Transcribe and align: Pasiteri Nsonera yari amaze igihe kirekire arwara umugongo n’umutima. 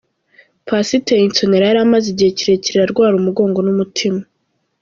Pasiteri 0.67 1.29
Nsonera 1.29 1.65
yari 1.67 1.79
amaze 1.85 2.07
igihe 2.13 2.31
kirekire 2.37 2.79
arwara 2.81 3.13
umugongo 3.17 3.59
n’umutima. 3.63 4.21